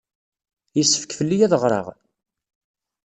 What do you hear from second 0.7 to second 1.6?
Yessefk fell-i ad